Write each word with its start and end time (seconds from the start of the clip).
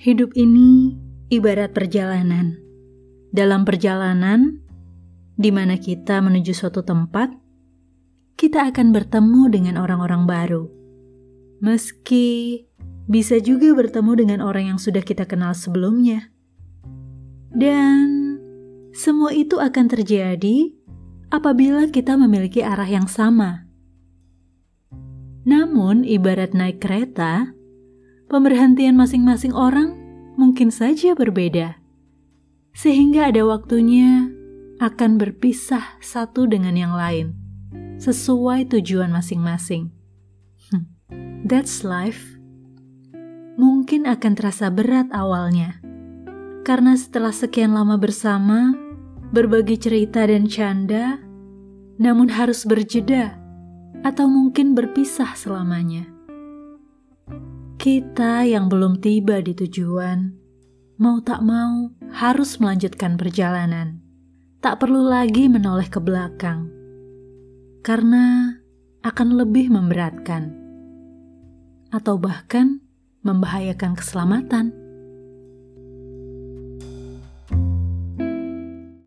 Hidup 0.00 0.32
ini 0.32 0.96
ibarat 1.28 1.76
perjalanan. 1.76 2.56
Dalam 3.36 3.68
perjalanan, 3.68 4.64
di 5.36 5.52
mana 5.52 5.76
kita 5.76 6.24
menuju 6.24 6.56
suatu 6.56 6.80
tempat, 6.80 7.28
kita 8.32 8.64
akan 8.72 8.96
bertemu 8.96 9.52
dengan 9.52 9.76
orang-orang 9.76 10.24
baru. 10.24 10.64
Meski 11.60 12.64
bisa 13.12 13.44
juga 13.44 13.76
bertemu 13.76 14.24
dengan 14.24 14.40
orang 14.40 14.72
yang 14.72 14.80
sudah 14.80 15.04
kita 15.04 15.28
kenal 15.28 15.52
sebelumnya. 15.52 16.32
Dan 17.52 18.40
semua 18.96 19.36
itu 19.36 19.60
akan 19.60 19.84
terjadi 19.84 20.80
apabila 21.28 21.92
kita 21.92 22.16
memiliki 22.16 22.64
arah 22.64 22.88
yang 22.88 23.04
sama. 23.04 23.68
Namun, 25.44 26.08
ibarat 26.08 26.56
naik 26.56 26.80
kereta, 26.80 27.52
pemberhentian 28.30 28.94
masing-masing 28.94 29.50
orang 29.50 29.98
mungkin 30.38 30.70
saja 30.70 31.18
berbeda, 31.18 31.82
sehingga 32.70 33.34
ada 33.34 33.42
waktunya 33.42 34.30
akan 34.78 35.18
berpisah 35.18 35.98
satu 35.98 36.46
dengan 36.46 36.78
yang 36.78 36.94
lain 36.94 37.34
sesuai 37.98 38.70
tujuan 38.70 39.10
masing-masing. 39.12 39.90
Hmm, 40.70 40.86
that's 41.44 41.82
life. 41.82 42.38
Mungkin 43.60 44.08
akan 44.08 44.32
terasa 44.38 44.72
berat 44.72 45.10
awalnya, 45.12 45.82
karena 46.64 46.96
setelah 46.96 47.34
sekian 47.34 47.76
lama 47.76 48.00
bersama, 48.00 48.72
berbagi 49.34 49.76
cerita 49.76 50.24
dan 50.24 50.48
canda, 50.48 51.20
namun 52.00 52.32
harus 52.32 52.64
berjeda 52.64 53.36
atau 54.00 54.30
mungkin 54.32 54.72
berpisah 54.72 55.36
selamanya. 55.36 56.08
Kita 57.80 58.44
yang 58.44 58.68
belum 58.68 59.00
tiba 59.00 59.40
di 59.40 59.56
tujuan, 59.56 60.36
mau 61.00 61.16
tak 61.24 61.40
mau 61.40 61.88
harus 62.12 62.60
melanjutkan 62.60 63.16
perjalanan. 63.16 64.04
Tak 64.60 64.84
perlu 64.84 65.08
lagi 65.08 65.48
menoleh 65.48 65.88
ke 65.88 65.96
belakang, 65.96 66.68
karena 67.80 68.52
akan 69.00 69.32
lebih 69.32 69.72
memberatkan, 69.72 70.52
atau 71.88 72.20
bahkan 72.20 72.84
membahayakan 73.24 73.96
keselamatan. 73.96 74.76